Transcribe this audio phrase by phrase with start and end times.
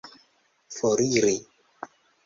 [0.75, 1.35] foriri